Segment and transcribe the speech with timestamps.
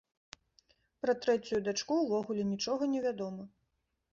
[1.03, 3.43] Пра трэцюю дачку ўвогуле нічога невядома.